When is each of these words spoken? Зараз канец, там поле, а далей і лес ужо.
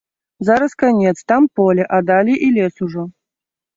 Зараз 0.47 0.71
канец, 0.83 1.17
там 1.31 1.47
поле, 1.59 1.85
а 1.99 2.03
далей 2.11 2.39
і 2.47 2.51
лес 2.59 2.81
ужо. 2.89 3.03